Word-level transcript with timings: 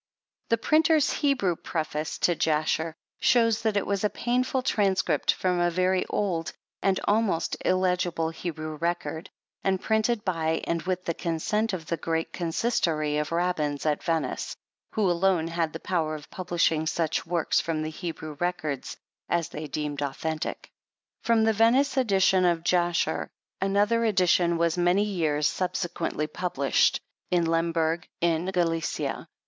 The 0.49 0.57
printer's 0.57 1.13
Hebrew 1.13 1.55
preface 1.55 2.17
to 2.25 2.33
Jasher 2.33 2.95
shows 3.19 3.61
that 3.61 3.77
it 3.77 3.85
was 3.85 4.03
a 4.03 4.09
painful 4.09 4.63
transcript 4.63 5.31
from 5.31 5.59
a 5.59 5.69
very 5.69 6.07
old 6.07 6.53
and 6.81 6.99
almost 7.03 7.55
illegible 7.63 8.31
Hebrew 8.31 8.77
record, 8.77 9.29
and 9.63 9.79
printed 9.79 10.25
by 10.25 10.61
and 10.63 10.81
with 10.81 11.05
the 11.05 11.13
consent 11.13 11.71
of 11.71 11.85
the 11.85 11.97
great 11.97 12.33
Consistory 12.33 13.19
of 13.19 13.31
Rabbins 13.31 13.85
at 13.85 14.01
Venice, 14.03 14.55
who 14.93 15.07
alone 15.07 15.47
had 15.49 15.71
the 15.71 15.79
power 15.79 16.15
of 16.15 16.31
publishing 16.31 16.87
such 16.87 17.27
works 17.27 17.59
from 17.61 17.83
the 17.83 17.91
Hebrew 17.91 18.35
records 18.39 18.97
as 19.29 19.49
they 19.49 19.67
deemed 19.67 20.01
authentic. 20.01 20.71
From 21.21 21.43
the 21.43 21.53
Venice 21.53 21.95
edition 21.95 22.43
of 22.43 22.63
Jasher, 22.63 23.29
another 23.61 24.03
edi 24.03 24.13
VI 24.13 24.13
PREFACE. 24.17 24.29
tion 24.31 24.57
was 24.57 24.77
many 24.79 25.03
years 25.03 25.47
subsequently 25.47 26.25
published, 26.25 26.99
in 27.29 27.45
Lemberg, 27.45 28.07
in 28.19 28.47
Gallicia. 28.47 29.27